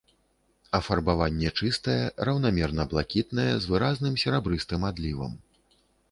Афарбаванне 0.77 1.49
чыстае, 1.59 1.97
раўнамерна-блакітнае, 2.29 3.45
з 3.65 3.73
выразным 3.73 4.17
серабрыстым 4.23 4.81
адлівам. 4.91 5.37